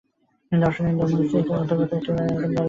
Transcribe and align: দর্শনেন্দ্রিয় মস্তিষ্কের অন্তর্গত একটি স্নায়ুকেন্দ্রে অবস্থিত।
দর্শনেন্দ্রিয় 0.51 0.99
মস্তিষ্কের 1.01 1.59
অন্তর্গত 1.59 1.89
একটি 1.89 2.05
স্নায়ুকেন্দ্রে 2.05 2.37
অবস্থিত। 2.37 2.57